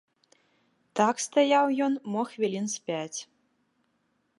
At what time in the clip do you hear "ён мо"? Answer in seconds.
1.89-2.21